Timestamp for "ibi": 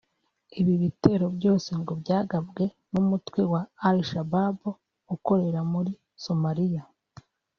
0.59-0.73